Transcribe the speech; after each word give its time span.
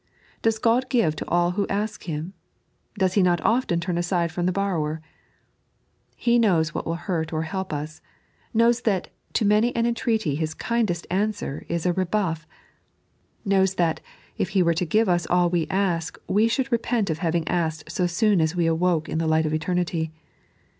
Does 0.41 0.57
God 0.57 0.89
give 0.89 1.15
to 1.17 1.27
all 1.27 1.51
who 1.51 1.67
ask 1.67 2.05
Him 2.05 2.33
% 2.63 2.97
Does 2.97 3.13
He 3.13 3.21
not 3.21 3.39
often 3.41 3.79
torn 3.79 3.99
aside 3.99 4.31
from 4.31 4.47
the 4.47 4.51
borrower? 4.51 4.99
He 6.15 6.39
knows 6.39 6.73
what 6.73 6.87
will 6.87 6.95
hurt 6.95 7.31
or 7.31 7.43
help 7.43 7.71
us; 7.71 8.01
knows 8.51 8.81
that 8.81 9.09
to 9.33 9.45
many 9.45 9.75
an 9.75 9.85
entreaty 9.85 10.33
His 10.33 10.55
kindest 10.55 11.05
answer 11.11 11.67
is 11.69 11.85
a 11.85 11.93
rebuff; 11.93 12.47
knows 13.45 13.75
that 13.75 14.01
if 14.39 14.49
He 14.57 14.63
were 14.63 14.73
to 14.73 14.85
give 14.85 15.07
us 15.07 15.27
all 15.27 15.51
we 15.51 15.67
ask 15.67 16.17
we 16.27 16.47
should 16.47 16.71
repent 16.71 17.11
of 17.11 17.19
having 17.19 17.47
asked 17.47 17.91
so 17.91 18.07
soon 18.07 18.41
as 18.41 18.55
we 18.55 18.65
awoke 18.65 19.07
in 19.07 19.19
the 19.19 19.27
light 19.27 19.45
of 19.45 19.53
eternity. 19.53 20.11